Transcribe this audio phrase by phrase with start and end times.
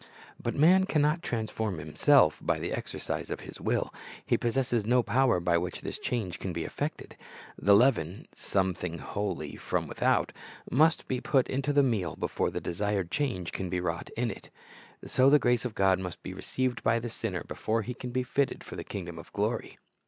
[0.41, 3.93] But man can not transform himself by the exercise of his will.
[4.25, 7.15] He possesses no power by which this change can be effected.
[7.55, 10.31] The leaven— some thing wholly from without—
[10.81, 14.49] must be put into the meal before the desired change can be wrought in it.
[15.05, 18.23] So the grace of God must be received by the sinner before he can be
[18.23, 19.77] fitted for the kingdom of glory.